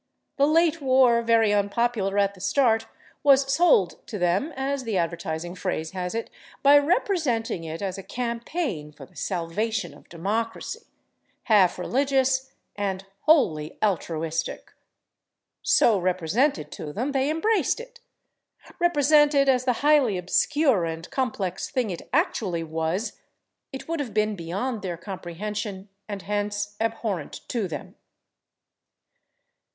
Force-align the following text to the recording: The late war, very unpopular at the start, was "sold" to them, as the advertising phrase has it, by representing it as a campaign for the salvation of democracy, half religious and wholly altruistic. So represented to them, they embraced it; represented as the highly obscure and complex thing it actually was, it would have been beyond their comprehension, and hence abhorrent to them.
The 0.37 0.47
late 0.47 0.81
war, 0.81 1.21
very 1.21 1.53
unpopular 1.53 2.17
at 2.17 2.33
the 2.33 2.41
start, 2.41 2.87
was 3.21 3.53
"sold" 3.53 3.97
to 4.07 4.17
them, 4.17 4.51
as 4.55 4.83
the 4.83 4.97
advertising 4.97 5.53
phrase 5.53 5.91
has 5.91 6.15
it, 6.15 6.31
by 6.63 6.79
representing 6.79 7.63
it 7.65 7.83
as 7.83 7.99
a 7.99 8.09
campaign 8.09 8.91
for 8.91 9.05
the 9.05 9.15
salvation 9.15 9.93
of 9.93 10.09
democracy, 10.09 10.87
half 11.43 11.77
religious 11.77 12.51
and 12.75 13.05
wholly 13.27 13.77
altruistic. 13.83 14.73
So 15.61 15.99
represented 15.99 16.71
to 16.71 16.91
them, 16.91 17.11
they 17.11 17.29
embraced 17.29 17.79
it; 17.79 17.99
represented 18.79 19.47
as 19.47 19.65
the 19.65 19.73
highly 19.85 20.17
obscure 20.17 20.83
and 20.83 21.07
complex 21.11 21.69
thing 21.69 21.91
it 21.91 22.09
actually 22.11 22.63
was, 22.63 23.19
it 23.71 23.87
would 23.87 23.99
have 23.99 24.15
been 24.15 24.35
beyond 24.35 24.81
their 24.81 24.97
comprehension, 24.97 25.89
and 26.09 26.23
hence 26.23 26.75
abhorrent 26.81 27.41
to 27.49 27.67
them. 27.67 27.93